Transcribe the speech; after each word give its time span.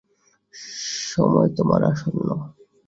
সময় 1.11 1.49
তোমার 1.57 1.81
আসন্ন। 1.83 2.27